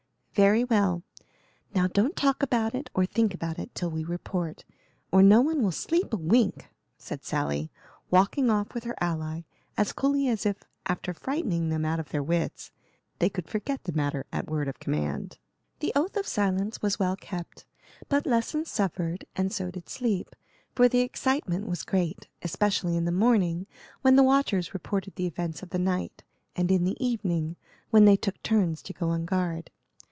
[0.33, 1.03] "Very well;
[1.75, 4.63] now don't talk about it or think about it till we report,
[5.11, 7.69] or no one will sleep a wink," said Sally,
[8.09, 9.41] walking off with her ally
[9.77, 12.71] as coolly as if, after frightening them out of their wits,
[13.19, 15.37] they could forget the matter at word of command.
[15.79, 17.65] The oath of silence was well kept,
[18.07, 20.33] but lessons suffered, and so did sleep,
[20.73, 23.67] for the excitement was great, especially in the morning,
[24.01, 26.23] when the watchers reported the events of the night,
[26.55, 27.57] and in the evening,
[27.89, 29.69] when they took turns to go on guard.